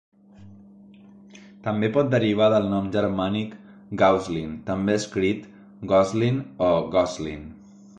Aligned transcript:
També 1.67 1.89
pot 1.97 2.09
derivar 2.15 2.49
del 2.55 2.67
nom 2.73 2.89
germànic 2.97 3.55
Gauzlin, 4.03 4.59
també 4.73 4.97
escrit 5.03 5.49
Gozlin 5.95 6.47
o 6.73 6.77
Goslin. 6.99 7.51